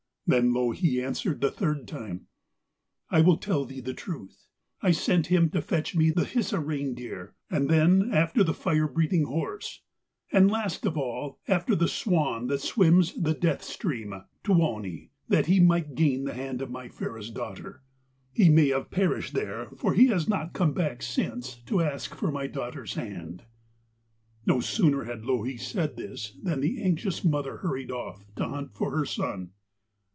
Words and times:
Then 0.27 0.53
Louhi 0.53 1.01
answered 1.03 1.41
the 1.41 1.51
third 1.51 1.89
time: 1.89 2.27
'I 3.09 3.19
will 3.21 3.35
tell 3.35 3.65
thee 3.65 3.81
the 3.81 3.93
truth. 3.93 4.45
I 4.81 4.91
sent 4.91 5.27
him 5.27 5.49
to 5.49 5.61
fetch 5.61 5.93
me 5.93 6.09
the 6.09 6.23
Hisi 6.23 6.55
reindeer, 6.55 7.35
and 7.49 7.67
then 7.69 8.13
after 8.13 8.41
the 8.41 8.53
fire 8.53 8.87
breathing 8.87 9.25
horse, 9.25 9.81
and 10.31 10.49
last 10.49 10.85
of 10.85 10.95
all, 10.97 11.41
after 11.49 11.75
the 11.75 11.89
swan 11.89 12.47
that 12.47 12.61
swims 12.61 13.13
the 13.21 13.33
death 13.33 13.61
stream, 13.61 14.23
Tuoni, 14.41 15.09
that 15.27 15.47
he 15.47 15.59
might 15.59 15.95
gain 15.95 16.23
the 16.23 16.33
hand 16.33 16.61
of 16.61 16.71
my 16.71 16.87
fairest 16.87 17.33
daughter. 17.33 17.83
He 18.31 18.47
may 18.47 18.69
have 18.69 18.89
perished 18.89 19.33
there, 19.33 19.69
for 19.75 19.93
he 19.93 20.07
has 20.07 20.29
not 20.29 20.53
come 20.53 20.71
back 20.71 21.01
since 21.01 21.55
to 21.65 21.81
ask 21.81 22.15
for 22.15 22.31
my 22.31 22.47
daughter's 22.47 22.93
hand.' 22.93 23.43
No 24.45 24.61
sooner 24.61 25.03
had 25.03 25.25
Louhi 25.25 25.57
said 25.57 25.97
this 25.97 26.37
than 26.41 26.61
the 26.61 26.81
anxious 26.81 27.21
mother 27.25 27.57
hurried 27.57 27.91
off 27.91 28.23
to 28.37 28.47
hunt 28.47 28.73
for 28.73 28.95
her 28.97 29.03
son. 29.05 29.51